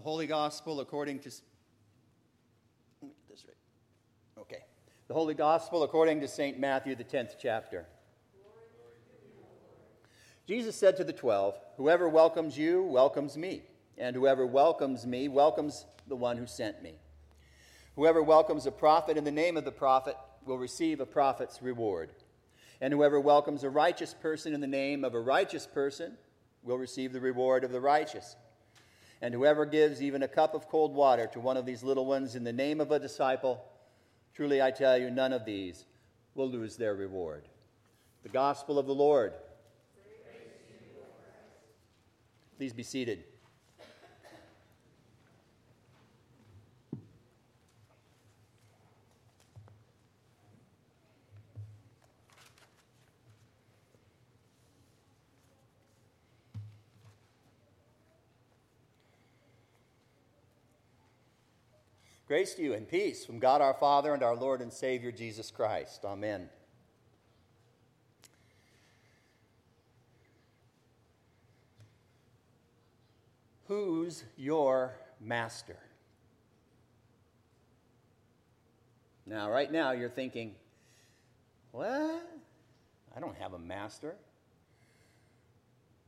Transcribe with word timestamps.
The 0.00 0.04
Holy 0.04 0.26
Gospel 0.26 0.80
according 0.80 1.18
to. 1.18 1.28
This 1.28 1.44
right. 3.46 3.54
Okay. 4.38 4.64
The 5.08 5.12
Holy 5.12 5.34
Gospel 5.34 5.82
according 5.82 6.22
to 6.22 6.26
St. 6.26 6.58
Matthew, 6.58 6.94
the 6.94 7.04
10th 7.04 7.32
chapter. 7.38 7.84
Jesus 10.46 10.74
said 10.74 10.96
to 10.96 11.04
the 11.04 11.12
twelve, 11.12 11.60
Whoever 11.76 12.08
welcomes 12.08 12.56
you 12.56 12.82
welcomes 12.82 13.36
me, 13.36 13.60
and 13.98 14.16
whoever 14.16 14.46
welcomes 14.46 15.06
me 15.06 15.28
welcomes 15.28 15.84
the 16.08 16.16
one 16.16 16.38
who 16.38 16.46
sent 16.46 16.82
me. 16.82 16.94
Whoever 17.94 18.22
welcomes 18.22 18.64
a 18.64 18.72
prophet 18.72 19.18
in 19.18 19.24
the 19.24 19.30
name 19.30 19.58
of 19.58 19.66
the 19.66 19.70
prophet 19.70 20.16
will 20.46 20.56
receive 20.56 21.00
a 21.00 21.06
prophet's 21.06 21.60
reward. 21.60 22.08
And 22.80 22.94
whoever 22.94 23.20
welcomes 23.20 23.64
a 23.64 23.68
righteous 23.68 24.14
person 24.14 24.54
in 24.54 24.62
the 24.62 24.66
name 24.66 25.04
of 25.04 25.12
a 25.12 25.20
righteous 25.20 25.66
person 25.66 26.16
will 26.62 26.78
receive 26.78 27.12
the 27.12 27.20
reward 27.20 27.64
of 27.64 27.70
the 27.70 27.82
righteous. 27.82 28.34
And 29.22 29.34
whoever 29.34 29.66
gives 29.66 30.02
even 30.02 30.22
a 30.22 30.28
cup 30.28 30.54
of 30.54 30.68
cold 30.68 30.94
water 30.94 31.26
to 31.32 31.40
one 31.40 31.56
of 31.56 31.66
these 31.66 31.82
little 31.82 32.06
ones 32.06 32.34
in 32.36 32.44
the 32.44 32.52
name 32.52 32.80
of 32.80 32.90
a 32.90 32.98
disciple, 32.98 33.62
truly 34.34 34.62
I 34.62 34.70
tell 34.70 34.96
you, 34.96 35.10
none 35.10 35.32
of 35.32 35.44
these 35.44 35.84
will 36.34 36.48
lose 36.48 36.76
their 36.76 36.94
reward. 36.94 37.44
The 38.22 38.30
gospel 38.30 38.78
of 38.78 38.86
the 38.86 38.94
Lord. 38.94 39.34
Please 42.56 42.72
be 42.72 42.82
seated. 42.82 43.24
Grace 62.30 62.54
to 62.54 62.62
you 62.62 62.74
and 62.74 62.88
peace 62.88 63.24
from 63.24 63.40
God 63.40 63.60
our 63.60 63.74
Father 63.74 64.14
and 64.14 64.22
our 64.22 64.36
Lord 64.36 64.60
and 64.60 64.72
Savior 64.72 65.10
Jesus 65.10 65.50
Christ. 65.50 66.04
Amen. 66.04 66.48
Who's 73.66 74.22
your 74.36 74.94
master? 75.20 75.76
Now, 79.26 79.50
right 79.50 79.72
now, 79.72 79.90
you're 79.90 80.08
thinking, 80.08 80.54
what? 81.72 82.30
I 83.16 83.18
don't 83.18 83.36
have 83.38 83.54
a 83.54 83.58
master. 83.58 84.14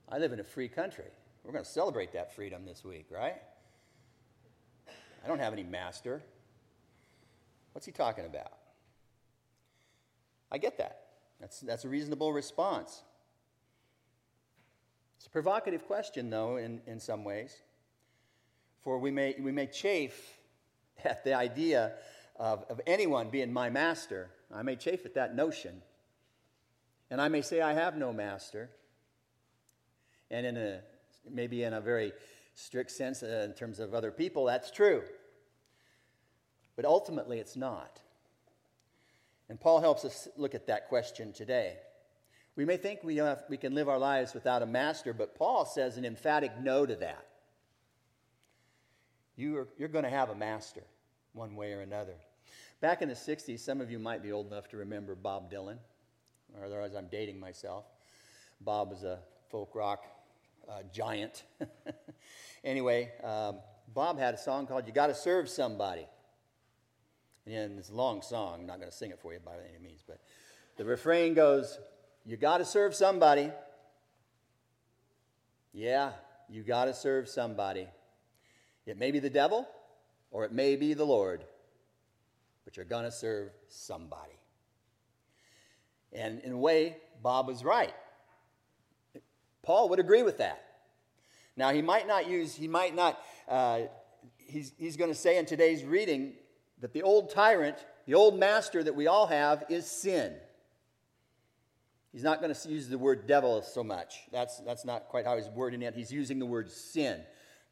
I 0.08 0.18
live 0.18 0.32
in 0.32 0.38
a 0.38 0.44
free 0.44 0.68
country. 0.68 1.10
We're 1.42 1.50
going 1.50 1.64
to 1.64 1.68
celebrate 1.68 2.12
that 2.12 2.32
freedom 2.32 2.64
this 2.64 2.84
week, 2.84 3.06
right? 3.10 3.42
I 5.24 5.28
don't 5.28 5.38
have 5.38 5.52
any 5.52 5.62
master. 5.62 6.22
What's 7.72 7.86
he 7.86 7.92
talking 7.92 8.26
about? 8.26 8.52
I 10.50 10.58
get 10.58 10.78
that. 10.78 11.06
That's, 11.40 11.60
that's 11.60 11.84
a 11.84 11.88
reasonable 11.88 12.32
response. 12.32 13.02
It's 15.16 15.26
a 15.26 15.30
provocative 15.30 15.86
question, 15.86 16.30
though, 16.30 16.56
in, 16.56 16.80
in 16.86 17.00
some 17.00 17.24
ways. 17.24 17.56
For 18.82 18.98
we 18.98 19.10
may, 19.10 19.36
we 19.38 19.52
may 19.52 19.66
chafe 19.66 20.38
at 21.04 21.24
the 21.24 21.34
idea 21.34 21.92
of, 22.36 22.64
of 22.68 22.80
anyone 22.86 23.30
being 23.30 23.52
my 23.52 23.70
master. 23.70 24.30
I 24.52 24.62
may 24.62 24.76
chafe 24.76 25.06
at 25.06 25.14
that 25.14 25.34
notion. 25.34 25.82
And 27.10 27.20
I 27.20 27.28
may 27.28 27.42
say, 27.42 27.60
I 27.60 27.72
have 27.74 27.96
no 27.96 28.12
master. 28.12 28.70
And 30.30 30.44
in 30.44 30.56
a, 30.56 30.80
maybe 31.30 31.62
in 31.62 31.72
a 31.72 31.80
very 31.80 32.12
strict 32.54 32.90
sense 32.90 33.22
uh, 33.22 33.46
in 33.48 33.52
terms 33.54 33.78
of 33.80 33.94
other 33.94 34.10
people, 34.10 34.44
that's 34.44 34.70
true. 34.70 35.02
But 36.76 36.84
ultimately, 36.84 37.38
it's 37.38 37.56
not. 37.56 38.00
And 39.48 39.60
Paul 39.60 39.80
helps 39.80 40.04
us 40.04 40.28
look 40.36 40.54
at 40.54 40.66
that 40.68 40.88
question 40.88 41.32
today. 41.32 41.76
We 42.56 42.64
may 42.64 42.76
think 42.76 43.00
we, 43.02 43.16
have, 43.16 43.44
we 43.48 43.56
can 43.56 43.74
live 43.74 43.88
our 43.88 43.98
lives 43.98 44.34
without 44.34 44.62
a 44.62 44.66
master, 44.66 45.12
but 45.12 45.34
Paul 45.34 45.64
says 45.64 45.96
an 45.96 46.04
emphatic 46.04 46.52
no 46.60 46.84
to 46.84 46.96
that. 46.96 47.26
You 49.36 49.58
are, 49.58 49.68
you're 49.78 49.88
going 49.88 50.04
to 50.04 50.10
have 50.10 50.30
a 50.30 50.34
master 50.34 50.82
one 51.32 51.56
way 51.56 51.72
or 51.72 51.80
another. 51.80 52.14
Back 52.80 53.00
in 53.00 53.08
the 53.08 53.14
60s, 53.14 53.60
some 53.60 53.80
of 53.80 53.90
you 53.90 53.98
might 53.98 54.22
be 54.22 54.32
old 54.32 54.48
enough 54.48 54.68
to 54.68 54.76
remember 54.76 55.14
Bob 55.14 55.50
Dylan, 55.50 55.78
or 56.58 56.64
otherwise, 56.64 56.94
I'm 56.94 57.08
dating 57.10 57.40
myself. 57.40 57.84
Bob 58.60 58.90
was 58.90 59.02
a 59.02 59.18
folk 59.50 59.74
rock 59.74 60.04
uh, 60.68 60.82
giant. 60.92 61.44
anyway, 62.64 63.12
um, 63.22 63.58
Bob 63.92 64.18
had 64.18 64.34
a 64.34 64.38
song 64.38 64.66
called 64.66 64.86
You 64.86 64.92
Gotta 64.92 65.14
Serve 65.14 65.48
Somebody. 65.48 66.06
And 67.46 67.78
it's 67.78 67.90
a 67.90 67.94
long 67.94 68.22
song. 68.22 68.60
I'm 68.60 68.66
not 68.66 68.78
going 68.78 68.90
to 68.90 68.96
sing 68.96 69.10
it 69.10 69.18
for 69.20 69.32
you 69.32 69.40
by 69.44 69.54
any 69.68 69.82
means, 69.82 70.02
but 70.06 70.20
the 70.76 70.84
refrain 70.84 71.34
goes, 71.34 71.78
You 72.24 72.36
got 72.36 72.58
to 72.58 72.64
serve 72.64 72.94
somebody. 72.94 73.50
Yeah, 75.72 76.12
you 76.48 76.62
got 76.62 76.84
to 76.84 76.94
serve 76.94 77.28
somebody. 77.28 77.88
It 78.86 78.98
may 78.98 79.10
be 79.10 79.18
the 79.18 79.30
devil 79.30 79.66
or 80.30 80.44
it 80.44 80.52
may 80.52 80.76
be 80.76 80.94
the 80.94 81.04
Lord, 81.04 81.44
but 82.64 82.76
you're 82.76 82.86
to 82.86 83.10
serve 83.10 83.50
somebody. 83.68 84.38
And 86.12 86.40
in 86.40 86.52
a 86.52 86.58
way, 86.58 86.96
Bob 87.22 87.46
was 87.46 87.64
right. 87.64 87.94
Paul 89.62 89.88
would 89.90 89.98
agree 89.98 90.22
with 90.22 90.38
that. 90.38 90.62
Now, 91.56 91.72
he 91.72 91.82
might 91.82 92.06
not 92.06 92.28
use, 92.28 92.54
he 92.54 92.68
might 92.68 92.94
not, 92.94 93.20
uh, 93.48 93.82
he's, 94.38 94.72
he's 94.78 94.96
going 94.96 95.10
to 95.10 95.14
say 95.14 95.38
in 95.38 95.46
today's 95.46 95.84
reading 95.84 96.32
that 96.80 96.92
the 96.92 97.02
old 97.02 97.30
tyrant, 97.30 97.76
the 98.06 98.14
old 98.14 98.38
master 98.38 98.82
that 98.82 98.94
we 98.94 99.06
all 99.06 99.26
have, 99.26 99.64
is 99.68 99.86
sin. 99.86 100.34
He's 102.12 102.22
not 102.22 102.40
going 102.42 102.54
to 102.54 102.68
use 102.68 102.88
the 102.88 102.98
word 102.98 103.26
devil 103.26 103.62
so 103.62 103.82
much. 103.82 104.20
That's, 104.30 104.58
that's 104.60 104.84
not 104.84 105.08
quite 105.08 105.24
how 105.24 105.36
he's 105.36 105.48
wording 105.48 105.82
it. 105.82 105.94
He's 105.94 106.12
using 106.12 106.38
the 106.38 106.46
word 106.46 106.70
sin 106.70 107.22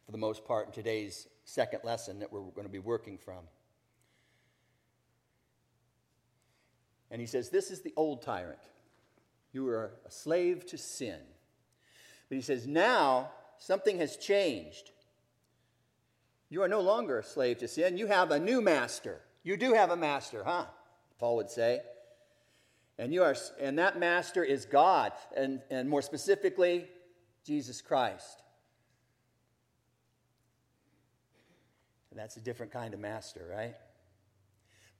for 0.06 0.12
the 0.12 0.18
most 0.18 0.44
part 0.44 0.66
in 0.66 0.72
today's 0.72 1.28
second 1.44 1.80
lesson 1.84 2.20
that 2.20 2.32
we're 2.32 2.40
going 2.40 2.66
to 2.66 2.72
be 2.72 2.78
working 2.78 3.18
from. 3.18 3.44
And 7.10 7.20
he 7.20 7.26
says, 7.26 7.50
This 7.50 7.70
is 7.70 7.82
the 7.82 7.92
old 7.96 8.22
tyrant. 8.22 8.60
You 9.52 9.64
were 9.64 9.92
a 10.06 10.10
slave 10.10 10.64
to 10.66 10.78
sin. 10.78 11.18
But 12.28 12.36
he 12.36 12.42
says, 12.42 12.66
Now 12.66 13.32
something 13.60 13.98
has 13.98 14.16
changed. 14.16 14.90
You 16.48 16.62
are 16.62 16.68
no 16.68 16.80
longer 16.80 17.20
a 17.20 17.22
slave 17.22 17.58
to 17.58 17.68
sin. 17.68 17.96
You 17.96 18.08
have 18.08 18.32
a 18.32 18.40
new 18.40 18.60
master. 18.60 19.20
You 19.44 19.56
do 19.56 19.74
have 19.74 19.90
a 19.90 19.96
master, 19.96 20.42
huh? 20.44 20.64
Paul 21.20 21.36
would 21.36 21.50
say. 21.50 21.80
And, 22.98 23.14
you 23.14 23.22
are, 23.22 23.36
and 23.60 23.78
that 23.78 23.98
master 23.98 24.42
is 24.42 24.66
God, 24.66 25.12
and, 25.34 25.60
and 25.70 25.88
more 25.88 26.02
specifically, 26.02 26.86
Jesus 27.46 27.80
Christ. 27.80 28.42
That's 32.14 32.36
a 32.36 32.40
different 32.40 32.70
kind 32.70 32.92
of 32.92 33.00
master, 33.00 33.48
right? 33.50 33.74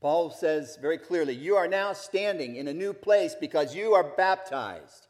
Paul 0.01 0.31
says 0.31 0.79
very 0.81 0.97
clearly, 0.97 1.35
You 1.35 1.57
are 1.57 1.69
now 1.69 1.93
standing 1.93 2.57
in 2.57 2.67
a 2.67 2.73
new 2.73 2.95
place 2.95 3.35
because 3.39 3.75
you 3.75 3.93
are 3.93 4.15
baptized. 4.17 5.09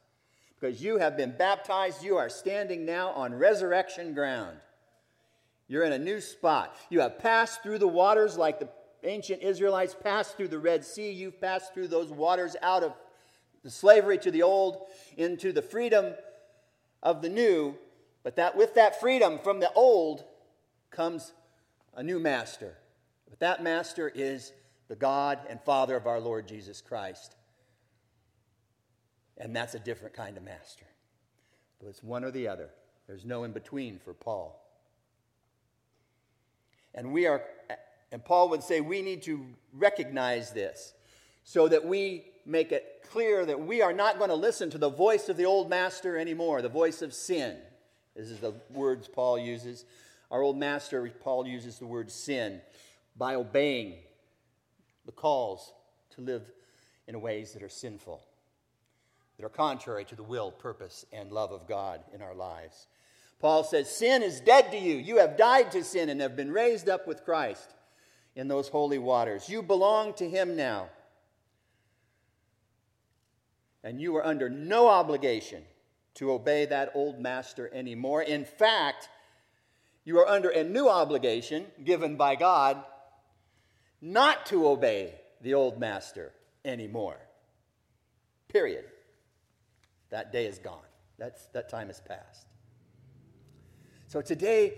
Because 0.60 0.82
you 0.82 0.98
have 0.98 1.16
been 1.16 1.34
baptized, 1.36 2.04
you 2.04 2.18
are 2.18 2.28
standing 2.28 2.84
now 2.84 3.10
on 3.10 3.34
resurrection 3.34 4.12
ground. 4.12 4.58
You're 5.68 5.84
in 5.84 5.92
a 5.92 5.98
new 5.98 6.20
spot. 6.20 6.76
You 6.90 7.00
have 7.00 7.18
passed 7.18 7.62
through 7.62 7.78
the 7.78 7.88
waters 7.88 8.36
like 8.36 8.58
the 8.58 8.68
ancient 9.02 9.42
Israelites 9.42 9.96
passed 9.98 10.36
through 10.36 10.48
the 10.48 10.58
Red 10.58 10.84
Sea. 10.84 11.10
You've 11.12 11.40
passed 11.40 11.72
through 11.72 11.88
those 11.88 12.10
waters 12.10 12.56
out 12.60 12.82
of 12.82 12.92
the 13.62 13.70
slavery 13.70 14.18
to 14.18 14.30
the 14.30 14.42
old 14.42 14.86
into 15.16 15.52
the 15.52 15.62
freedom 15.62 16.14
of 17.02 17.22
the 17.22 17.28
new. 17.28 17.76
But 18.22 18.36
that 18.36 18.56
with 18.56 18.74
that 18.74 19.00
freedom 19.00 19.38
from 19.38 19.60
the 19.60 19.72
old 19.72 20.24
comes 20.90 21.32
a 21.94 22.02
new 22.02 22.18
master. 22.18 22.76
But 23.28 23.40
that 23.40 23.62
master 23.62 24.10
is 24.14 24.52
the 24.88 24.96
God 24.96 25.38
and 25.48 25.60
Father 25.62 25.96
of 25.96 26.06
our 26.06 26.20
Lord 26.20 26.46
Jesus 26.46 26.80
Christ. 26.82 27.36
And 29.40 29.56
that's 29.56 29.74
a 29.74 29.80
different 29.80 30.14
kind 30.14 30.36
of 30.36 30.44
master. 30.44 30.86
But 31.80 31.88
it's 31.88 32.02
one 32.02 32.22
or 32.22 32.30
the 32.30 32.46
other. 32.46 32.68
There's 33.08 33.24
no 33.24 33.42
in 33.42 33.50
between 33.52 33.98
for 33.98 34.14
Paul. 34.14 34.56
And 36.94 37.12
we 37.12 37.26
are, 37.26 37.42
and 38.12 38.24
Paul 38.24 38.50
would 38.50 38.62
say 38.62 38.80
we 38.80 39.02
need 39.02 39.22
to 39.22 39.44
recognize 39.72 40.52
this 40.52 40.92
so 41.42 41.66
that 41.68 41.84
we 41.84 42.26
make 42.46 42.70
it 42.70 43.04
clear 43.10 43.44
that 43.44 43.58
we 43.58 43.82
are 43.82 43.92
not 43.92 44.18
going 44.18 44.30
to 44.30 44.36
listen 44.36 44.70
to 44.70 44.78
the 44.78 44.90
voice 44.90 45.28
of 45.28 45.36
the 45.36 45.46
old 45.46 45.68
master 45.68 46.16
anymore, 46.16 46.62
the 46.62 46.68
voice 46.68 47.02
of 47.02 47.14
sin. 47.14 47.56
This 48.14 48.30
is 48.30 48.38
the 48.38 48.54
words 48.70 49.08
Paul 49.08 49.38
uses. 49.38 49.84
Our 50.30 50.42
old 50.42 50.58
master, 50.58 51.10
Paul 51.20 51.46
uses 51.46 51.78
the 51.78 51.86
word 51.86 52.10
sin 52.10 52.60
by 53.16 53.34
obeying 53.34 53.94
the 55.06 55.12
calls 55.12 55.72
to 56.14 56.20
live 56.20 56.50
in 57.08 57.20
ways 57.20 57.52
that 57.52 57.62
are 57.62 57.68
sinful, 57.68 58.22
that 59.40 59.46
are 59.46 59.48
contrary 59.48 60.04
to 60.04 60.14
the 60.14 60.22
will, 60.22 60.50
purpose, 60.50 61.06
and 61.14 61.32
love 61.32 61.50
of 61.50 61.66
God 61.66 62.02
in 62.12 62.20
our 62.20 62.34
lives. 62.34 62.88
Paul 63.40 63.64
says, 63.64 63.88
Sin 63.88 64.22
is 64.22 64.38
dead 64.40 64.70
to 64.70 64.76
you. 64.76 64.96
You 64.96 65.16
have 65.16 65.38
died 65.38 65.70
to 65.72 65.82
sin 65.82 66.10
and 66.10 66.20
have 66.20 66.36
been 66.36 66.52
raised 66.52 66.90
up 66.90 67.08
with 67.08 67.24
Christ 67.24 67.74
in 68.36 68.48
those 68.48 68.68
holy 68.68 68.98
waters. 68.98 69.48
You 69.48 69.62
belong 69.62 70.12
to 70.14 70.28
him 70.28 70.56
now. 70.56 70.90
And 73.82 73.98
you 73.98 74.14
are 74.16 74.26
under 74.26 74.50
no 74.50 74.88
obligation 74.88 75.62
to 76.16 76.32
obey 76.32 76.66
that 76.66 76.92
old 76.94 77.18
master 77.18 77.70
anymore. 77.72 78.20
In 78.20 78.44
fact, 78.44 79.08
you 80.04 80.18
are 80.18 80.28
under 80.28 80.50
a 80.50 80.64
new 80.64 80.86
obligation 80.86 81.64
given 81.82 82.16
by 82.16 82.34
God 82.34 82.76
not 84.02 84.44
to 84.46 84.68
obey 84.68 85.14
the 85.40 85.54
old 85.54 85.80
master 85.80 86.34
anymore. 86.62 87.16
Period. 88.48 88.84
That 90.10 90.32
day 90.32 90.46
is 90.46 90.58
gone. 90.58 90.78
That's, 91.18 91.46
that 91.46 91.68
time 91.68 91.88
has 91.88 92.00
passed. 92.00 92.46
So 94.08 94.20
today, 94.20 94.74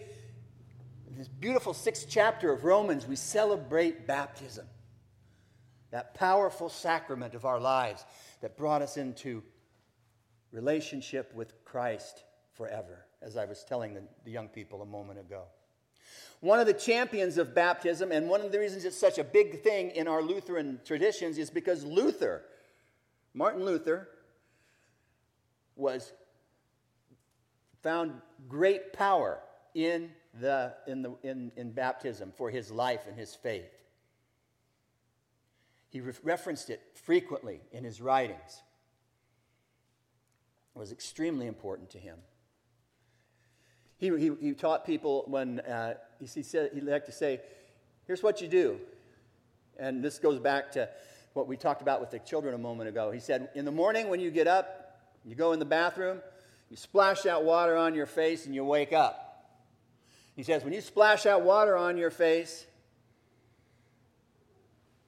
in 1.08 1.16
this 1.16 1.28
beautiful 1.28 1.72
sixth 1.72 2.06
chapter 2.08 2.52
of 2.52 2.64
Romans, 2.64 3.06
we 3.06 3.16
celebrate 3.16 4.06
baptism, 4.06 4.66
that 5.90 6.14
powerful 6.14 6.68
sacrament 6.68 7.34
of 7.34 7.44
our 7.44 7.60
lives 7.60 8.04
that 8.40 8.56
brought 8.56 8.82
us 8.82 8.96
into 8.96 9.42
relationship 10.50 11.32
with 11.34 11.64
Christ 11.64 12.24
forever, 12.52 13.06
as 13.22 13.36
I 13.36 13.46
was 13.46 13.64
telling 13.64 13.94
the, 13.94 14.02
the 14.24 14.30
young 14.30 14.48
people 14.48 14.82
a 14.82 14.86
moment 14.86 15.18
ago. 15.18 15.44
One 16.40 16.58
of 16.58 16.66
the 16.66 16.74
champions 16.74 17.38
of 17.38 17.54
baptism, 17.54 18.10
and 18.10 18.28
one 18.28 18.40
of 18.40 18.52
the 18.52 18.58
reasons 18.58 18.84
it's 18.84 18.98
such 18.98 19.18
a 19.18 19.24
big 19.24 19.62
thing 19.62 19.90
in 19.92 20.08
our 20.08 20.20
Lutheran 20.20 20.80
traditions, 20.84 21.38
is 21.38 21.50
because 21.50 21.84
Luther, 21.84 22.42
Martin 23.32 23.64
Luther, 23.64 24.08
was 25.76 26.12
found 27.82 28.20
great 28.48 28.92
power 28.92 29.38
in, 29.74 30.10
the, 30.40 30.74
in, 30.86 31.02
the, 31.02 31.12
in, 31.22 31.52
in 31.56 31.72
baptism 31.72 32.32
for 32.36 32.50
his 32.50 32.70
life 32.70 33.06
and 33.08 33.18
his 33.18 33.34
faith. 33.34 33.70
He 35.90 36.00
re- 36.00 36.14
referenced 36.22 36.70
it 36.70 36.80
frequently 36.94 37.60
in 37.72 37.84
his 37.84 38.00
writings. 38.00 38.62
It 40.74 40.78
was 40.78 40.92
extremely 40.92 41.46
important 41.46 41.90
to 41.90 41.98
him. 41.98 42.18
He, 43.98 44.08
he, 44.18 44.32
he 44.40 44.52
taught 44.52 44.84
people 44.84 45.24
when 45.26 45.60
uh, 45.60 45.94
he, 46.18 46.26
he 46.26 46.42
said 46.42 46.70
he 46.74 46.80
liked 46.80 47.06
to 47.06 47.12
say, 47.12 47.40
"Here's 48.06 48.22
what 48.22 48.40
you 48.40 48.48
do," 48.48 48.80
and 49.78 50.02
this 50.02 50.18
goes 50.18 50.40
back 50.40 50.72
to 50.72 50.88
what 51.34 51.46
we 51.46 51.56
talked 51.56 51.82
about 51.82 52.00
with 52.00 52.10
the 52.10 52.18
children 52.18 52.54
a 52.54 52.58
moment 52.58 52.88
ago. 52.88 53.12
He 53.12 53.20
said, 53.20 53.50
"In 53.54 53.64
the 53.64 53.70
morning 53.70 54.08
when 54.08 54.18
you 54.18 54.32
get 54.32 54.48
up, 54.48 54.81
you 55.24 55.34
go 55.34 55.52
in 55.52 55.58
the 55.58 55.64
bathroom, 55.64 56.20
you 56.68 56.76
splash 56.76 57.22
that 57.22 57.44
water 57.44 57.76
on 57.76 57.94
your 57.94 58.06
face, 58.06 58.46
and 58.46 58.54
you 58.54 58.64
wake 58.64 58.92
up." 58.92 59.46
He 60.34 60.42
says, 60.42 60.64
"When 60.64 60.72
you 60.72 60.80
splash 60.80 61.24
that 61.24 61.42
water 61.42 61.76
on 61.76 61.96
your 61.96 62.10
face, 62.10 62.66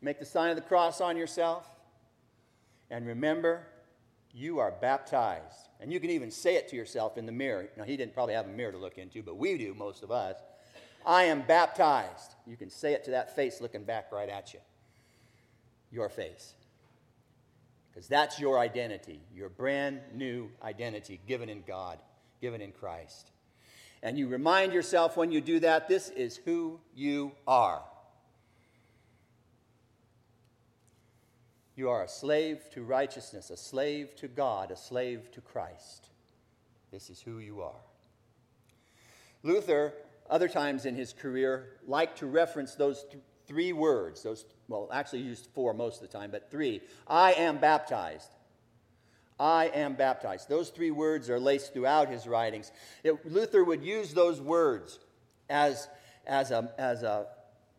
make 0.00 0.18
the 0.18 0.26
sign 0.26 0.50
of 0.50 0.56
the 0.56 0.62
cross 0.62 1.00
on 1.00 1.16
yourself, 1.16 1.70
and 2.90 3.06
remember." 3.06 3.66
You 4.36 4.58
are 4.58 4.72
baptized. 4.72 5.68
And 5.78 5.92
you 5.92 6.00
can 6.00 6.10
even 6.10 6.32
say 6.32 6.56
it 6.56 6.66
to 6.68 6.76
yourself 6.76 7.16
in 7.16 7.24
the 7.24 7.30
mirror. 7.30 7.68
Now, 7.76 7.84
he 7.84 7.96
didn't 7.96 8.14
probably 8.14 8.34
have 8.34 8.46
a 8.46 8.50
mirror 8.50 8.72
to 8.72 8.78
look 8.78 8.98
into, 8.98 9.22
but 9.22 9.36
we 9.36 9.56
do, 9.56 9.74
most 9.74 10.02
of 10.02 10.10
us. 10.10 10.40
I 11.06 11.24
am 11.24 11.42
baptized. 11.42 12.34
You 12.46 12.56
can 12.56 12.68
say 12.68 12.94
it 12.94 13.04
to 13.04 13.12
that 13.12 13.36
face 13.36 13.60
looking 13.60 13.84
back 13.84 14.10
right 14.10 14.28
at 14.28 14.52
you. 14.52 14.60
Your 15.92 16.08
face. 16.08 16.54
Because 17.94 18.08
that's 18.08 18.40
your 18.40 18.58
identity, 18.58 19.20
your 19.32 19.48
brand 19.48 20.00
new 20.12 20.50
identity 20.64 21.20
given 21.28 21.48
in 21.48 21.62
God, 21.64 21.98
given 22.40 22.60
in 22.60 22.72
Christ. 22.72 23.30
And 24.02 24.18
you 24.18 24.26
remind 24.26 24.72
yourself 24.72 25.16
when 25.16 25.30
you 25.30 25.40
do 25.40 25.60
that, 25.60 25.88
this 25.88 26.08
is 26.08 26.36
who 26.44 26.80
you 26.94 27.32
are. 27.46 27.82
You 31.76 31.88
are 31.88 32.02
a 32.02 32.08
slave 32.08 32.68
to 32.72 32.82
righteousness, 32.82 33.50
a 33.50 33.56
slave 33.56 34.14
to 34.16 34.28
God, 34.28 34.72
a 34.72 34.76
slave 34.76 35.30
to 35.32 35.40
Christ. 35.40 36.08
This 36.90 37.10
is 37.10 37.20
who 37.20 37.38
you 37.38 37.62
are. 37.62 37.80
Luther, 39.42 39.94
other 40.28 40.48
times 40.48 40.84
in 40.84 40.96
his 40.96 41.12
career, 41.12 41.76
liked 41.86 42.18
to 42.18 42.26
reference 42.26 42.74
those 42.74 43.04
th- 43.10 43.22
three 43.46 43.72
words. 43.72 44.22
Those, 44.22 44.44
well, 44.68 44.88
actually 44.92 45.20
used 45.20 45.48
four 45.54 45.74
most 45.74 46.02
of 46.02 46.10
the 46.10 46.18
time, 46.18 46.30
but 46.30 46.50
three. 46.50 46.80
I 47.06 47.32
am 47.34 47.58
baptized. 47.58 48.30
I 49.38 49.66
am 49.66 49.94
baptized. 49.94 50.48
Those 50.48 50.70
three 50.70 50.90
words 50.90 51.28
are 51.28 51.40
laced 51.40 51.72
throughout 51.72 52.08
his 52.08 52.26
writings. 52.26 52.70
It, 53.02 53.30
Luther 53.30 53.64
would 53.64 53.82
use 53.82 54.14
those 54.14 54.40
words 54.40 54.98
as, 55.50 55.88
as, 56.26 56.50
a, 56.50 56.72
as 56.78 57.02
a 57.02 57.26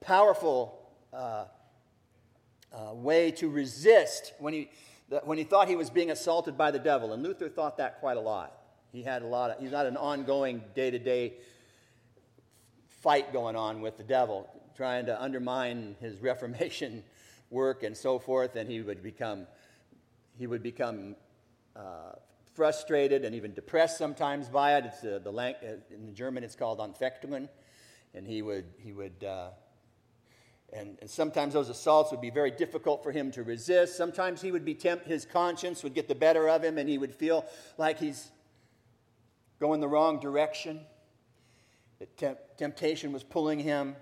powerful 0.02 0.80
uh, 1.14 1.46
uh, 2.74 2.94
way 2.94 3.32
to 3.32 3.50
resist 3.50 4.34
when 4.40 4.54
he, 4.54 4.70
when 5.24 5.38
he 5.38 5.44
thought 5.44 5.70
he 5.70 5.76
was 5.76 5.90
being 5.90 6.12
assaulted 6.12 6.58
by 6.58 6.72
the 6.72 6.80
devil. 6.80 7.14
And 7.14 7.24
Luther 7.24 7.48
thought 7.48 7.78
that 7.78 8.00
quite 8.00 8.18
a 8.18 8.22
lot. 8.22 8.54
He 8.92 9.02
had 9.02 9.22
a 9.22 9.28
lot 9.28 9.52
of, 9.52 9.60
he's 9.60 9.72
not 9.72 9.86
an 9.86 9.98
ongoing 9.98 10.62
day 10.74 10.92
to 10.92 11.00
day 11.00 11.34
fight 13.02 13.32
going 13.32 13.56
on 13.56 13.82
with 13.82 13.98
the 13.98 14.04
devil, 14.04 14.50
trying 14.76 15.06
to 15.06 15.22
undermine 15.22 15.96
his 16.00 16.22
Reformation 16.22 17.04
work 17.50 17.84
and 17.84 17.96
so 17.96 18.20
forth, 18.20 18.56
and 18.56 18.70
he 18.70 18.82
would 18.82 19.02
become, 19.02 19.48
he 20.38 20.48
would 20.48 20.64
become 20.64 21.16
uh, 21.76 22.14
frustrated 22.54 23.26
and 23.26 23.36
even 23.36 23.54
depressed 23.54 23.98
sometimes 23.98 24.50
by 24.50 24.78
it. 24.78 24.86
It's 24.86 25.04
uh, 25.04 25.20
the 25.24 25.32
lang- 25.32 25.56
uh, 25.64 25.76
in 25.94 26.06
the 26.06 26.12
German 26.12 26.44
it's 26.44 26.56
called 26.56 26.80
Anfechtungen, 26.80 27.50
and 28.14 28.28
he 28.28 28.42
would 28.42 28.66
he 28.78 28.94
would 28.94 29.24
uh, 29.24 29.50
and, 30.74 30.98
and, 31.00 31.10
sometimes 31.10 31.54
those 31.54 31.70
assaults 31.70 32.12
would 32.12 32.22
be 32.22 32.30
very 32.30 32.52
difficult 32.52 33.04
for 33.04 33.12
him 33.12 33.32
to 33.32 33.44
resist. 33.44 33.96
Sometimes 33.96 34.42
he 34.42 34.52
would 34.52 34.66
be 34.66 34.74
tempt, 34.74 35.06
his 35.06 35.26
conscience 35.26 35.84
would 35.84 35.94
get 35.94 36.08
the 36.08 36.16
better 36.16 36.50
of 36.50 36.64
him 36.64 36.78
and 36.78 36.90
he 36.90 36.98
would 36.98 37.14
feel 37.14 37.46
like 37.78 38.00
he's 38.00 38.32
going 39.60 39.80
the 39.80 39.88
wrong 39.88 40.20
direction. 40.20 40.82
That 42.00 42.18
temp- 42.18 42.58
temptation 42.58 43.14
was 43.14 43.24
pulling 43.24 43.60
him. 43.60 43.96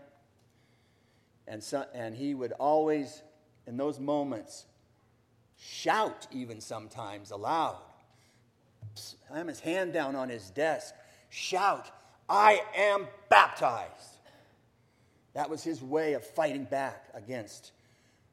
And, 1.47 1.61
so, 1.61 1.85
and 1.93 2.15
he 2.15 2.33
would 2.33 2.53
always, 2.53 3.21
in 3.67 3.77
those 3.77 3.99
moments, 3.99 4.65
shout 5.57 6.27
even 6.31 6.61
sometimes 6.61 7.31
aloud. 7.31 7.81
Slam 8.95 9.47
his 9.47 9.59
hand 9.59 9.93
down 9.93 10.15
on 10.15 10.29
his 10.29 10.49
desk. 10.49 10.93
Shout, 11.29 11.89
I 12.29 12.61
am 12.75 13.07
baptized. 13.29 14.17
That 15.33 15.50
was 15.50 15.63
his 15.63 15.81
way 15.81 16.13
of 16.13 16.25
fighting 16.25 16.65
back 16.65 17.05
against 17.13 17.71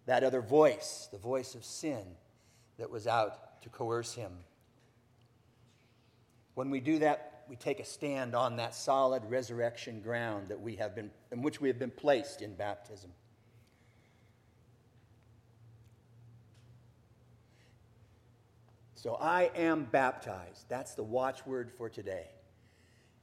that 0.06 0.22
other 0.22 0.40
voice, 0.40 1.08
the 1.10 1.18
voice 1.18 1.54
of 1.54 1.64
sin 1.64 2.04
that 2.78 2.90
was 2.90 3.06
out 3.06 3.62
to 3.62 3.68
coerce 3.68 4.14
him. 4.14 4.32
When 6.54 6.70
we 6.70 6.80
do 6.80 6.98
that, 6.98 7.39
we 7.50 7.56
take 7.56 7.80
a 7.80 7.84
stand 7.84 8.36
on 8.36 8.56
that 8.56 8.76
solid 8.76 9.24
resurrection 9.28 10.00
ground 10.00 10.46
that 10.48 10.60
we 10.60 10.76
have 10.76 10.94
been, 10.94 11.10
in 11.32 11.42
which 11.42 11.60
we 11.60 11.66
have 11.66 11.80
been 11.80 11.90
placed 11.90 12.42
in 12.42 12.54
baptism. 12.54 13.10
So 18.94 19.16
I 19.20 19.50
am 19.56 19.88
baptized. 19.90 20.66
That's 20.68 20.94
the 20.94 21.02
watchword 21.02 21.72
for 21.72 21.88
today. 21.88 22.28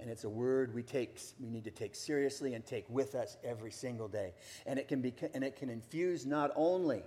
And 0.02 0.10
it's 0.10 0.26
a 0.26 0.30
word 0.30 0.76
we, 0.76 0.84
take, 0.84 1.22
we 1.40 1.50
need 1.50 1.64
to 1.64 1.72
take 1.72 1.96
seriously 1.96 2.54
and 2.54 2.66
take 2.66 2.84
with 2.90 3.16
us 3.16 3.38
every 3.46 3.72
single 3.72 4.10
day. 4.10 4.34
And 4.66 4.78
it 4.78 4.90
can, 4.90 5.00
be, 5.02 5.14
and 5.34 5.42
it 5.42 5.56
can 5.56 5.70
infuse 5.70 6.26
not 6.26 6.52
only 6.58 7.04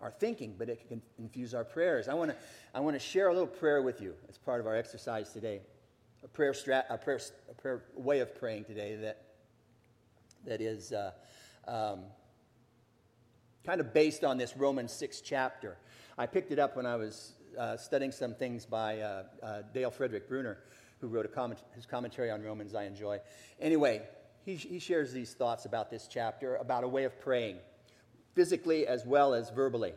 our 0.00 0.10
thinking, 0.10 0.56
but 0.58 0.68
it 0.68 0.88
can 0.88 1.00
infuse 1.20 1.54
our 1.54 1.64
prayers. 1.64 2.08
I 2.08 2.14
want 2.14 2.32
to 2.32 2.36
I 2.74 2.80
wanna 2.80 2.98
share 2.98 3.28
a 3.28 3.32
little 3.32 3.46
prayer 3.46 3.80
with 3.80 4.00
you 4.00 4.14
as 4.28 4.36
part 4.36 4.60
of 4.60 4.66
our 4.66 4.74
exercise 4.76 5.32
today. 5.32 5.60
A 6.26 6.28
prayer, 6.28 6.52
strat, 6.52 6.86
a 6.90 6.98
prayer, 6.98 7.20
a 7.48 7.54
prayer 7.54 7.84
way 7.94 8.18
of 8.18 8.34
praying 8.34 8.64
today 8.64 8.96
that, 8.96 9.22
that 10.44 10.60
is 10.60 10.92
uh, 10.92 11.12
um, 11.68 12.00
kind 13.64 13.80
of 13.80 13.94
based 13.94 14.24
on 14.24 14.36
this 14.36 14.56
Romans 14.56 14.90
6 14.90 15.20
chapter. 15.20 15.78
I 16.18 16.26
picked 16.26 16.50
it 16.50 16.58
up 16.58 16.74
when 16.74 16.84
I 16.84 16.96
was 16.96 17.34
uh, 17.56 17.76
studying 17.76 18.10
some 18.10 18.34
things 18.34 18.66
by 18.66 18.98
uh, 18.98 19.22
uh 19.40 19.62
Dale 19.72 19.92
Frederick 19.92 20.28
Bruner 20.28 20.58
who 21.00 21.06
wrote 21.06 21.26
a 21.26 21.28
comment, 21.28 21.60
his 21.76 21.86
commentary 21.86 22.32
on 22.32 22.42
Romans, 22.42 22.74
I 22.74 22.86
enjoy. 22.86 23.20
Anyway, 23.60 24.02
he, 24.44 24.56
he 24.56 24.80
shares 24.80 25.12
these 25.12 25.32
thoughts 25.32 25.64
about 25.64 25.92
this 25.92 26.08
chapter, 26.10 26.56
about 26.56 26.82
a 26.82 26.88
way 26.88 27.04
of 27.04 27.20
praying, 27.20 27.58
physically 28.34 28.88
as 28.88 29.06
well 29.06 29.32
as 29.32 29.50
verbally, 29.50 29.92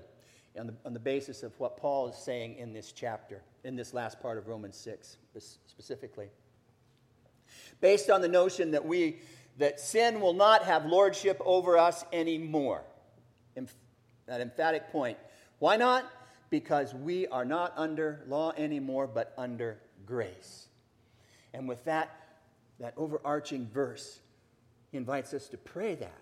on 0.60 0.68
the, 0.68 0.76
on 0.86 0.94
the 0.94 1.00
basis 1.00 1.42
of 1.42 1.60
what 1.60 1.76
Paul 1.76 2.10
is 2.10 2.18
saying 2.18 2.58
in 2.58 2.72
this 2.72 2.92
chapter, 2.92 3.42
in 3.64 3.76
this 3.76 3.94
last 3.94 4.20
part 4.22 4.38
of 4.38 4.48
Romans 4.48 4.78
6 4.78 5.18
specifically. 5.68 6.28
Based 7.82 8.10
on 8.10 8.22
the 8.22 8.28
notion 8.28 8.72
that 8.72 8.86
we 8.86 9.18
that 9.60 9.80
sin 9.80 10.22
will 10.22 10.34
not 10.34 10.64
have 10.64 10.86
lordship 10.86 11.40
over 11.46 11.78
us 11.78 12.06
anymore. 12.12 12.82
That 14.26 14.42
emphatic 14.42 14.90
point. 14.92 15.18
Why 15.60 15.76
not? 15.76 16.10
Because 16.50 16.94
we 16.94 17.28
are 17.28 17.46
not 17.46 17.74
under 17.76 18.24
law 18.28 18.54
anymore, 18.58 19.06
but 19.08 19.34
under 19.38 19.78
grace. 20.06 20.68
And 21.54 21.68
with 21.68 21.84
that, 21.86 22.16
that 22.80 22.94
overarching 22.96 23.68
verse, 23.68 24.20
he 24.92 24.98
invites 24.98 25.34
us 25.34 25.50
to 25.50 25.58
pray 25.58 25.96
that, 25.96 26.22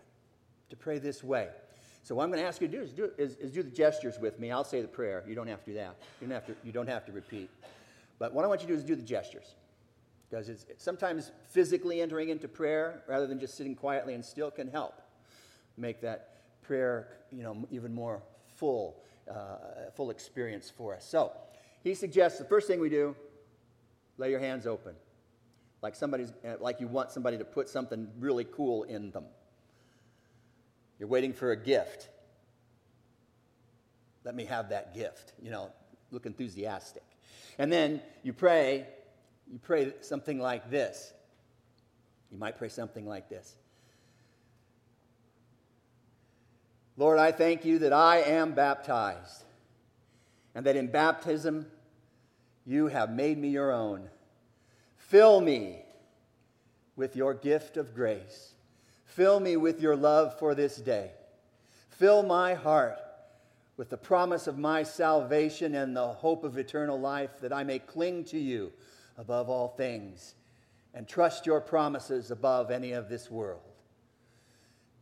to 0.69 0.75
pray 0.75 0.97
this 0.97 1.23
way. 1.23 1.49
So 2.07 2.15
what 2.15 2.23
I'm 2.23 2.29
going 2.29 2.41
to 2.41 2.47
ask 2.47 2.61
you 2.61 2.69
to 2.69 2.73
do 2.73 2.81
is 2.81 2.93
do, 2.93 3.11
is, 3.17 3.35
is 3.35 3.51
do 3.51 3.61
the 3.61 3.69
gestures 3.69 4.17
with 4.17 4.39
me. 4.39 4.49
I'll 4.49 4.63
say 4.63 4.81
the 4.81 4.87
prayer. 4.87 5.25
You 5.27 5.35
don't 5.35 5.47
have 5.47 5.59
to 5.65 5.71
do 5.71 5.73
that. 5.73 5.97
You 6.21 6.27
don't 6.27 6.35
have 6.35 6.45
to, 6.45 6.55
you 6.63 6.71
don't 6.71 6.87
have 6.87 7.05
to 7.05 7.11
repeat. 7.11 7.49
But 8.17 8.33
what 8.33 8.45
I 8.45 8.47
want 8.47 8.61
you 8.61 8.67
to 8.67 8.73
do 8.73 8.79
is 8.79 8.85
do 8.85 8.95
the 8.95 9.01
gestures. 9.01 9.55
Because 10.29 10.47
it's, 10.47 10.65
sometimes 10.77 11.33
physically 11.49 11.99
entering 11.99 12.29
into 12.29 12.47
prayer 12.47 13.03
rather 13.09 13.27
than 13.27 13.41
just 13.41 13.57
sitting 13.57 13.75
quietly 13.75 14.13
and 14.13 14.23
still 14.23 14.49
can 14.49 14.71
help 14.71 15.01
make 15.75 15.99
that 15.99 16.61
prayer 16.61 17.09
you 17.29 17.43
know, 17.43 17.67
even 17.71 17.93
more 17.93 18.23
full, 18.55 19.03
uh, 19.29 19.89
full 19.93 20.09
experience 20.09 20.69
for 20.69 20.95
us. 20.95 21.03
So 21.03 21.33
he 21.83 21.93
suggests 21.93 22.39
the 22.39 22.45
first 22.45 22.67
thing 22.67 22.79
we 22.79 22.89
do, 22.89 23.17
lay 24.17 24.29
your 24.29 24.39
hands 24.39 24.65
open. 24.65 24.95
Like 25.81 25.93
somebody's 25.93 26.31
uh, 26.47 26.53
like 26.61 26.79
you 26.79 26.87
want 26.87 27.11
somebody 27.11 27.37
to 27.37 27.43
put 27.43 27.67
something 27.67 28.07
really 28.17 28.45
cool 28.45 28.83
in 28.83 29.11
them. 29.11 29.25
You're 30.99 31.09
waiting 31.09 31.33
for 31.33 31.51
a 31.51 31.57
gift. 31.57 32.09
Let 34.23 34.35
me 34.35 34.45
have 34.45 34.69
that 34.69 34.93
gift. 34.93 35.33
You 35.41 35.51
know, 35.51 35.71
look 36.11 36.25
enthusiastic. 36.25 37.03
And 37.57 37.71
then 37.71 38.01
you 38.23 38.33
pray, 38.33 38.85
you 39.51 39.59
pray 39.59 39.93
something 40.01 40.39
like 40.39 40.69
this. 40.69 41.13
You 42.31 42.37
might 42.37 42.57
pray 42.57 42.69
something 42.69 43.07
like 43.07 43.29
this 43.29 43.55
Lord, 46.97 47.19
I 47.19 47.31
thank 47.31 47.63
you 47.63 47.79
that 47.79 47.93
I 47.93 48.17
am 48.17 48.53
baptized, 48.53 49.45
and 50.55 50.65
that 50.65 50.75
in 50.75 50.87
baptism 50.87 51.67
you 52.65 52.87
have 52.87 53.11
made 53.11 53.37
me 53.37 53.49
your 53.49 53.71
own. 53.71 54.09
Fill 54.95 55.39
me 55.39 55.83
with 56.95 57.15
your 57.15 57.35
gift 57.35 57.77
of 57.77 57.93
grace. 57.93 58.55
Fill 59.17 59.39
me 59.39 59.57
with 59.57 59.81
your 59.81 59.95
love 59.95 60.37
for 60.37 60.53
this 60.53 60.75
day. 60.75 61.09
Fill 61.89 62.21
my 62.21 62.53
heart 62.53 62.99
with 63.75 63.89
the 63.89 63.97
promise 63.97 64.45
of 64.45 64.59
my 64.59 64.83
salvation 64.83 65.73
and 65.73 65.97
the 65.97 66.09
hope 66.09 66.43
of 66.43 66.55
eternal 66.59 66.99
life, 66.99 67.39
that 67.41 67.51
I 67.51 67.63
may 67.63 67.79
cling 67.79 68.25
to 68.25 68.37
you 68.37 68.71
above 69.17 69.49
all 69.49 69.69
things 69.69 70.35
and 70.93 71.07
trust 71.07 71.47
your 71.47 71.59
promises 71.59 72.29
above 72.29 72.69
any 72.69 72.91
of 72.91 73.09
this 73.09 73.31
world. 73.31 73.63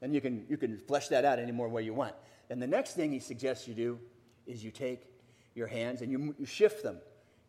And 0.02 0.16
you 0.16 0.22
can, 0.22 0.46
you 0.48 0.56
can 0.56 0.80
flesh 0.88 1.10
that 1.10 1.26
out 1.26 1.38
any 1.38 1.52
more 1.52 1.68
way 1.68 1.84
you 1.84 1.94
want. 1.94 2.16
And 2.50 2.62
the 2.62 2.68
next 2.68 2.94
thing 2.94 3.12
he 3.12 3.20
suggests 3.20 3.68
you 3.68 3.74
do 3.74 4.00
is 4.48 4.64
you 4.64 4.72
take 4.72 5.10
your 5.56 5.68
hands 5.68 6.02
and 6.02 6.10
you, 6.10 6.34
you 6.40 6.46
shift 6.46 6.84
them 6.84 7.00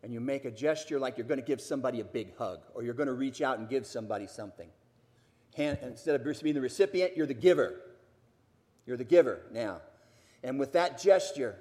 and 0.03 0.11
you 0.11 0.19
make 0.19 0.43
a 0.43 0.51
gesture 0.51 0.99
like 0.99 1.17
you're 1.17 1.27
going 1.27 1.39
to 1.39 1.45
give 1.45 1.61
somebody 1.61 2.01
a 2.01 2.03
big 2.03 2.35
hug 2.37 2.59
or 2.73 2.83
you're 2.83 2.93
going 2.93 3.07
to 3.07 3.13
reach 3.13 3.41
out 3.41 3.57
and 3.57 3.69
give 3.69 3.85
somebody 3.85 4.27
something. 4.27 4.67
Hand, 5.57 5.79
instead 5.81 6.13
of 6.13 6.41
being 6.43 6.53
the 6.53 6.61
recipient, 6.61 7.17
you're 7.17 7.25
the 7.25 7.33
giver. 7.33 7.81
You're 8.85 8.95
the 8.95 9.03
giver 9.03 9.41
now. 9.51 9.81
And 10.43 10.59
with 10.59 10.73
that 10.73 11.01
gesture, 11.01 11.55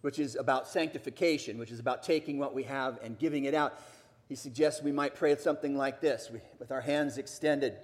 which 0.00 0.18
is 0.18 0.34
about 0.34 0.66
sanctification, 0.66 1.56
which 1.56 1.70
is 1.70 1.78
about 1.78 2.02
taking 2.02 2.36
what 2.36 2.52
we 2.52 2.64
have 2.64 2.98
and 3.00 3.16
giving 3.16 3.44
it 3.44 3.54
out, 3.54 3.80
he 4.28 4.34
suggests 4.34 4.82
we 4.82 4.90
might 4.90 5.14
pray 5.14 5.36
something 5.36 5.76
like 5.76 6.00
this 6.00 6.30
with 6.58 6.72
our 6.72 6.80
hands 6.80 7.16
extended. 7.16 7.76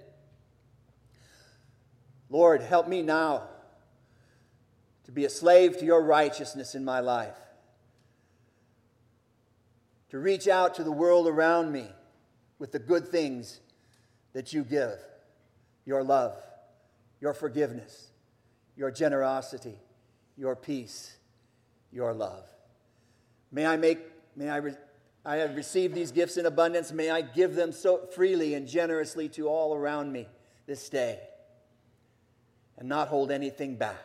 Lord, 2.29 2.61
help 2.61 2.89
me 2.89 3.01
now 3.01 3.43
to 5.05 5.11
be 5.13 5.23
a 5.23 5.29
slave 5.29 5.77
to 5.77 5.85
your 5.85 6.03
righteousness 6.03 6.75
in 6.75 6.83
my 6.83 6.99
life, 6.99 7.37
to 10.09 10.19
reach 10.19 10.49
out 10.49 10.75
to 10.75 10.83
the 10.83 10.91
world 10.91 11.27
around 11.27 11.71
me 11.71 11.87
with 12.59 12.73
the 12.73 12.79
good 12.79 13.07
things 13.07 13.61
that 14.35 14.51
you 14.51 14.65
give 14.65 14.99
your 15.85 16.03
love, 16.03 16.35
your 17.21 17.33
forgiveness, 17.33 18.09
your 18.75 18.91
generosity, 18.91 19.79
your 20.37 20.57
peace, 20.57 21.15
your 21.89 22.13
love. 22.13 22.43
May 23.49 23.65
I 23.65 23.77
make, 23.77 23.99
may 24.35 24.49
I, 24.49 24.57
re- 24.57 24.75
I 25.23 25.37
have 25.37 25.55
received 25.55 25.95
these 25.95 26.11
gifts 26.11 26.35
in 26.35 26.45
abundance. 26.45 26.91
May 26.91 27.09
I 27.09 27.21
give 27.21 27.55
them 27.55 27.71
so 27.71 28.07
freely 28.13 28.55
and 28.55 28.67
generously 28.67 29.29
to 29.29 29.47
all 29.47 29.73
around 29.73 30.11
me 30.11 30.27
this 30.67 30.89
day 30.89 31.17
and 32.77 32.89
not 32.89 33.07
hold 33.07 33.31
anything 33.31 33.77
back. 33.77 34.03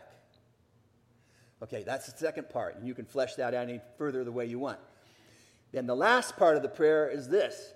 Okay, 1.60 1.82
that's 1.82 2.06
the 2.06 2.16
second 2.16 2.48
part, 2.50 2.76
and 2.76 2.86
you 2.86 2.94
can 2.94 3.04
flesh 3.04 3.34
that 3.34 3.52
out 3.52 3.68
any 3.68 3.80
further 3.98 4.22
the 4.22 4.30
way 4.30 4.46
you 4.46 4.60
want. 4.60 4.78
Then 5.72 5.88
the 5.88 5.96
last 5.96 6.36
part 6.36 6.56
of 6.56 6.62
the 6.62 6.68
prayer 6.68 7.10
is 7.10 7.28
this 7.28 7.74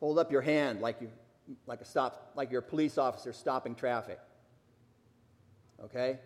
hold 0.00 0.18
up 0.18 0.32
your 0.32 0.40
hand 0.40 0.80
like 0.80 1.00
you 1.00 1.10
like 1.66 1.80
a 1.80 1.84
stop 1.84 2.32
like 2.34 2.50
you're 2.50 2.60
a 2.60 2.62
police 2.62 2.98
officer 2.98 3.32
stopping 3.32 3.74
traffic. 3.74 4.18
Okay? 5.84 6.18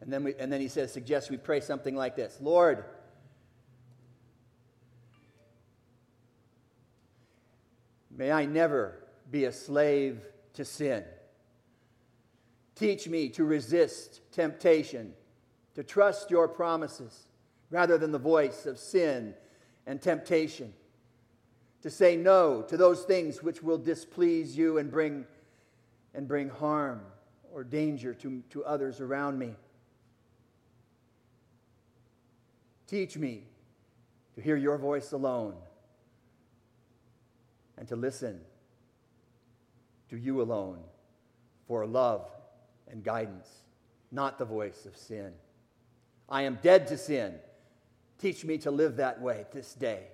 And 0.00 0.12
then 0.12 0.24
we, 0.24 0.34
and 0.36 0.52
then 0.52 0.60
he 0.60 0.68
says 0.68 0.92
suggests 0.92 1.30
we 1.30 1.36
pray 1.36 1.60
something 1.60 1.94
like 1.94 2.16
this. 2.16 2.38
Lord 2.40 2.84
may 8.16 8.32
i 8.32 8.44
never 8.46 9.04
be 9.30 9.44
a 9.44 9.52
slave 9.52 10.20
to 10.54 10.64
sin. 10.64 11.04
Teach 12.74 13.08
me 13.08 13.28
to 13.30 13.44
resist 13.44 14.20
temptation 14.32 15.12
to 15.74 15.82
trust 15.82 16.30
your 16.30 16.48
promises 16.48 17.28
rather 17.70 17.98
than 17.98 18.10
the 18.10 18.18
voice 18.18 18.66
of 18.66 18.78
sin 18.78 19.34
and 19.86 20.00
temptation 20.00 20.72
to 21.82 21.90
say 21.90 22.16
no 22.16 22.62
to 22.62 22.76
those 22.76 23.02
things 23.04 23.42
which 23.42 23.62
will 23.62 23.78
displease 23.78 24.56
you 24.56 24.78
and 24.78 24.90
bring, 24.90 25.24
and 26.14 26.26
bring 26.26 26.48
harm 26.48 27.00
or 27.52 27.64
danger 27.64 28.14
to, 28.14 28.42
to 28.50 28.64
others 28.64 29.00
around 29.00 29.38
me. 29.38 29.54
Teach 32.86 33.16
me 33.16 33.44
to 34.34 34.40
hear 34.40 34.56
your 34.56 34.78
voice 34.78 35.12
alone 35.12 35.54
and 37.76 37.86
to 37.88 37.96
listen 37.96 38.40
to 40.10 40.16
you 40.16 40.40
alone 40.40 40.78
for 41.66 41.86
love 41.86 42.28
and 42.90 43.04
guidance, 43.04 43.46
not 44.10 44.38
the 44.38 44.44
voice 44.44 44.86
of 44.86 44.96
sin. 44.96 45.32
I 46.28 46.42
am 46.42 46.58
dead 46.62 46.86
to 46.88 46.98
sin. 46.98 47.34
Teach 48.18 48.44
me 48.44 48.58
to 48.58 48.70
live 48.70 48.96
that 48.96 49.20
way 49.20 49.44
this 49.52 49.74
day 49.74 50.08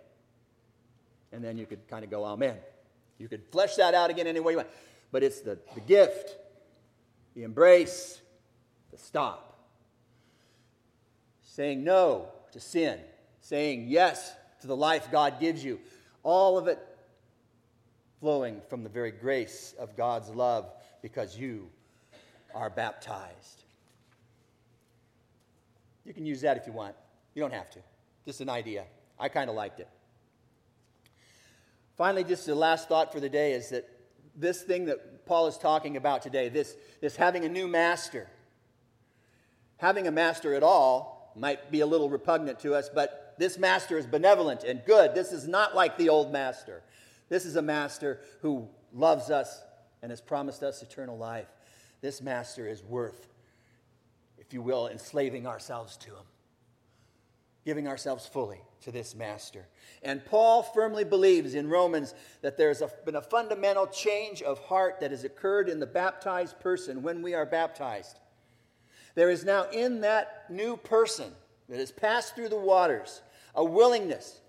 and 1.35 1.43
then 1.43 1.59
you 1.59 1.67
could 1.67 1.87
kind 1.89 2.05
of 2.05 2.11
go, 2.11 2.25
oh, 2.25 2.29
Amen. 2.29 2.57
You 3.19 3.29
could 3.29 3.43
flesh 3.51 3.77
that 3.77 3.95
out 3.95 4.11
again 4.11 4.27
any 4.27 4.41
way 4.41 4.53
you 4.53 4.59
want. 4.59 4.69
But 5.13 5.23
it's 5.23 5.41
the, 5.41 5.59
the 5.75 5.81
gift, 5.81 6.37
the 7.35 7.43
embrace, 7.43 8.21
the 8.91 8.99
stop. 8.99 9.59
Saying 11.43 11.85
no 11.85 12.29
to 12.53 12.61
sin, 12.61 12.99
saying 13.41 13.87
yes 13.89 14.33
to 14.61 14.67
the 14.67 14.77
life 14.77 15.11
God 15.13 15.39
gives 15.39 15.65
you. 15.65 15.81
All 16.23 16.59
of 16.59 16.67
it 16.67 16.79
flowing 18.21 18.61
from 18.69 18.83
the 18.83 18.89
very 18.89 19.11
grace 19.13 19.75
of 19.79 19.97
God's 19.97 20.31
love 20.31 20.73
because 21.03 21.39
you 21.39 21.69
are 22.55 22.71
baptized. 22.71 23.65
You 26.05 26.13
can 26.13 26.27
use 26.27 26.41
that 26.41 26.57
if 26.57 26.67
you 26.67 26.73
want. 26.73 26.95
You 27.35 27.43
don't 27.43 27.53
have 27.53 27.71
to. 27.71 27.79
Just 28.25 28.41
an 28.41 28.49
idea. 28.49 28.85
I 29.19 29.29
kind 29.29 29.49
of 29.49 29.57
liked 29.57 29.81
it. 29.81 29.89
Finally, 31.97 32.25
just 32.25 32.47
the 32.47 32.55
last 32.55 32.89
thought 32.89 33.13
for 33.13 33.21
the 33.21 33.29
day 33.29 33.53
is 33.53 33.71
that 33.71 33.89
this 34.35 34.63
thing 34.63 34.87
that 34.87 35.27
Paul 35.27 35.47
is 35.47 35.57
talking 35.57 35.97
about 35.97 36.23
today, 36.23 36.49
this, 36.49 36.77
this 37.01 37.17
having 37.17 37.45
a 37.45 37.49
new 37.49 37.69
master, 37.69 38.29
having 39.77 40.07
a 40.07 40.11
master 40.11 40.55
at 40.55 40.63
all 40.63 41.33
might 41.37 41.71
be 41.71 41.81
a 41.81 41.87
little 41.87 42.11
repugnant 42.11 42.59
to 42.61 42.75
us, 42.75 42.89
but 42.93 43.35
this 43.39 43.59
master 43.59 43.99
is 43.99 44.07
benevolent 44.07 44.65
and 44.65 44.85
good. 44.85 45.15
This 45.15 45.33
is 45.33 45.47
not 45.47 45.75
like 45.75 45.99
the 45.99 46.09
old 46.09 46.33
master. 46.33 46.83
This 47.29 47.45
is 47.45 47.57
a 47.57 47.63
master 47.63 48.21
who 48.43 48.69
loves 48.93 49.31
us 49.31 49.63
and 50.03 50.11
has 50.11 50.21
promised 50.21 50.63
us 50.63 50.83
eternal 50.83 51.17
life. 51.17 51.49
This 52.01 52.21
master 52.21 52.69
is 52.69 52.83
worth, 52.83 53.29
if 54.39 54.53
you 54.53 54.63
will, 54.63 54.89
enslaving 54.89 55.47
ourselves 55.47 55.97
to 55.99 56.11
him, 56.11 56.25
giving 57.65 57.89
ourselves 57.89 58.27
fully 58.27 58.61
to 58.83 58.93
this 58.93 59.15
master. 59.15 59.67
And 60.03 60.25
Paul 60.25 60.63
firmly 60.63 61.05
believes 61.05 61.55
in 61.55 61.69
Romans 61.69 62.15
that 62.43 62.59
there's 62.59 62.83
a, 62.83 62.91
been 63.07 63.17
a 63.17 63.23
fundamental 63.23 63.87
change 63.87 64.43
of 64.43 64.59
heart 64.59 65.01
that 65.01 65.11
has 65.11 65.25
occurred 65.25 65.69
in 65.69 65.81
the 65.81 65.87
baptized 65.87 66.61
person 66.61 67.03
when 67.03 67.23
we 67.23 67.35
are 67.35 67.47
baptized. 67.47 68.21
There 69.15 69.31
is 69.31 69.45
now 69.45 69.65
in 69.71 70.03
that 70.03 70.45
new 70.51 70.77
person 70.77 71.33
that 71.69 71.79
has 71.79 71.91
passed 71.91 72.35
through 72.35 72.51
the 72.51 72.59
waters 72.59 73.23
a 73.55 73.65
willingness 73.65 74.41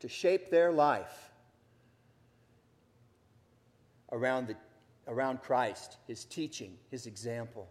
to 0.00 0.08
shape 0.08 0.50
their 0.50 0.72
life 0.72 1.30
around, 4.10 4.48
the, 4.48 4.56
around 5.06 5.42
Christ, 5.42 5.98
his 6.06 6.24
teaching, 6.24 6.76
his 6.90 7.06
example. 7.06 7.68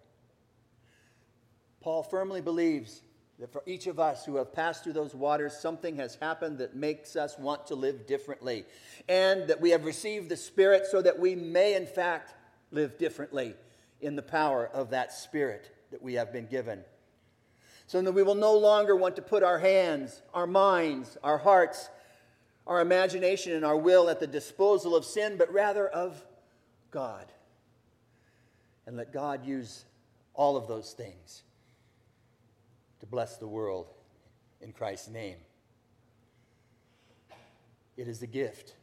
Paul 1.81 2.03
firmly 2.03 2.41
believes 2.41 3.01
that 3.39 3.51
for 3.51 3.63
each 3.65 3.87
of 3.87 3.99
us 3.99 4.25
who 4.25 4.37
have 4.37 4.53
passed 4.53 4.83
through 4.83 4.93
those 4.93 5.13
waters, 5.13 5.57
something 5.57 5.97
has 5.97 6.15
happened 6.15 6.59
that 6.59 6.75
makes 6.75 7.15
us 7.15 7.37
want 7.37 7.67
to 7.67 7.75
live 7.75 8.07
differently. 8.07 8.65
And 9.09 9.47
that 9.49 9.59
we 9.59 9.71
have 9.71 9.83
received 9.83 10.29
the 10.29 10.37
Spirit 10.37 10.85
so 10.89 11.01
that 11.01 11.19
we 11.19 11.35
may, 11.35 11.75
in 11.75 11.85
fact, 11.85 12.33
live 12.71 12.97
differently 12.97 13.55
in 13.99 14.15
the 14.15 14.21
power 14.21 14.67
of 14.73 14.91
that 14.91 15.11
Spirit 15.11 15.69
that 15.91 16.01
we 16.01 16.13
have 16.13 16.31
been 16.31 16.47
given. 16.47 16.81
So 17.87 18.01
that 18.01 18.13
we 18.13 18.23
will 18.23 18.35
no 18.35 18.57
longer 18.57 18.95
want 18.95 19.17
to 19.17 19.21
put 19.21 19.43
our 19.43 19.59
hands, 19.59 20.21
our 20.33 20.47
minds, 20.47 21.17
our 21.21 21.37
hearts, 21.37 21.89
our 22.65 22.79
imagination, 22.79 23.51
and 23.51 23.65
our 23.65 23.77
will 23.77 24.09
at 24.09 24.19
the 24.19 24.27
disposal 24.27 24.95
of 24.95 25.05
sin, 25.05 25.35
but 25.37 25.51
rather 25.51 25.87
of 25.87 26.23
God. 26.89 27.25
And 28.87 28.95
let 28.95 29.11
God 29.11 29.45
use 29.45 29.85
all 30.33 30.55
of 30.55 30.67
those 30.67 30.93
things 30.93 31.43
to 33.05 33.11
bless 33.11 33.37
the 33.37 33.47
world 33.47 33.91
in 34.61 34.71
Christ's 34.71 35.09
name. 35.09 35.37
It 37.97 38.07
is 38.07 38.21
a 38.23 38.27
gift, 38.27 38.75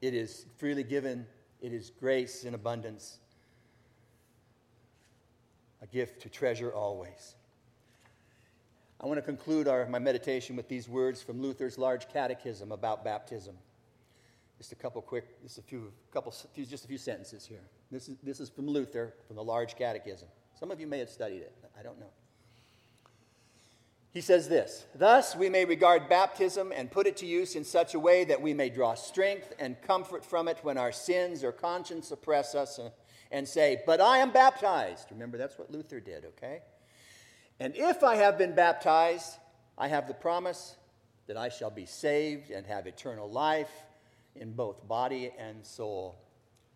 it 0.00 0.14
is 0.14 0.46
freely 0.58 0.82
given, 0.82 1.26
it 1.60 1.72
is 1.72 1.90
grace 1.90 2.44
in 2.44 2.54
abundance, 2.54 3.18
a 5.80 5.86
gift 5.86 6.20
to 6.22 6.28
treasure 6.28 6.72
always. 6.72 7.36
I 9.00 9.06
want 9.06 9.18
to 9.18 9.22
conclude 9.22 9.68
our, 9.68 9.86
my 9.86 9.98
meditation 9.98 10.54
with 10.56 10.68
these 10.68 10.88
words 10.88 11.22
from 11.22 11.40
Luther's 11.40 11.78
large 11.78 12.08
catechism 12.08 12.72
about 12.72 13.04
baptism. 13.04 13.56
Just 14.58 14.72
a 14.72 14.76
couple 14.76 15.02
quick, 15.02 15.42
just 15.42 15.58
a 15.58 15.62
few, 15.62 15.92
couple, 16.12 16.32
just 16.54 16.84
a 16.84 16.88
few 16.88 16.98
sentences 16.98 17.46
here. 17.46 17.62
This 17.90 18.08
is, 18.08 18.16
this 18.22 18.38
is 18.38 18.48
from 18.48 18.68
Luther, 18.68 19.14
from 19.26 19.36
the 19.36 19.44
large 19.44 19.76
catechism. 19.76 20.28
Some 20.58 20.70
of 20.70 20.80
you 20.80 20.86
may 20.86 20.98
have 20.98 21.10
studied 21.10 21.42
it. 21.42 21.54
I 21.78 21.82
don't 21.82 21.98
know. 21.98 22.10
He 24.12 24.20
says 24.20 24.48
this 24.48 24.86
Thus 24.94 25.34
we 25.34 25.48
may 25.48 25.64
regard 25.64 26.08
baptism 26.08 26.72
and 26.74 26.90
put 26.90 27.06
it 27.06 27.16
to 27.18 27.26
use 27.26 27.56
in 27.56 27.64
such 27.64 27.94
a 27.94 27.98
way 27.98 28.24
that 28.24 28.42
we 28.42 28.54
may 28.54 28.68
draw 28.68 28.94
strength 28.94 29.52
and 29.58 29.80
comfort 29.82 30.24
from 30.24 30.48
it 30.48 30.58
when 30.62 30.78
our 30.78 30.92
sins 30.92 31.42
or 31.42 31.52
conscience 31.52 32.10
oppress 32.10 32.54
us 32.54 32.78
and, 33.30 33.48
say, 33.48 33.82
But 33.86 34.00
I 34.00 34.18
am 34.18 34.30
baptized. 34.30 35.08
Remember, 35.10 35.38
that's 35.38 35.58
what 35.58 35.70
Luther 35.70 36.00
did, 36.00 36.26
okay? 36.26 36.60
And 37.58 37.74
if 37.76 38.04
I 38.04 38.16
have 38.16 38.36
been 38.36 38.54
baptized, 38.54 39.38
I 39.78 39.88
have 39.88 40.06
the 40.06 40.14
promise 40.14 40.76
that 41.26 41.36
I 41.36 41.48
shall 41.48 41.70
be 41.70 41.86
saved 41.86 42.50
and 42.50 42.66
have 42.66 42.86
eternal 42.86 43.30
life 43.30 43.70
in 44.36 44.52
both 44.52 44.86
body 44.86 45.32
and 45.38 45.64
soul. 45.64 46.18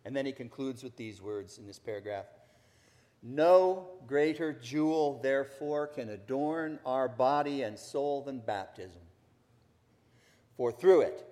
And 0.04 0.16
then 0.16 0.24
he 0.24 0.32
concludes 0.32 0.82
with 0.82 0.96
these 0.96 1.20
words 1.20 1.58
in 1.58 1.66
this 1.66 1.78
paragraph 1.78 2.26
no 3.22 3.88
greater 4.06 4.52
jewel, 4.52 5.20
therefore, 5.22 5.86
can 5.86 6.08
adorn 6.10 6.78
our 6.86 7.08
body 7.08 7.62
and 7.62 7.78
soul 7.78 8.22
than 8.22 8.38
baptism. 8.38 9.00
For 10.56 10.72
through 10.72 11.02
it, 11.02 11.26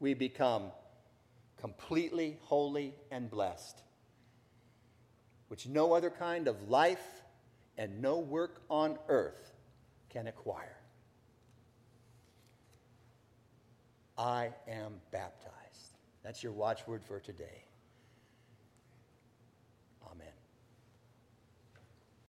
we 0.00 0.14
become 0.14 0.70
completely 1.60 2.38
holy 2.42 2.94
and 3.10 3.30
blessed, 3.30 3.80
which 5.48 5.66
no 5.66 5.92
other 5.92 6.10
kind 6.10 6.46
of 6.46 6.68
life 6.68 7.22
and 7.78 8.00
no 8.00 8.18
work 8.18 8.62
on 8.68 8.98
earth 9.08 9.52
can 10.10 10.26
acquire. 10.26 10.76
I 14.16 14.50
am 14.68 15.00
baptized. 15.10 15.98
That's 16.22 16.42
your 16.42 16.52
watchword 16.52 17.02
for 17.04 17.18
today. 17.18 17.63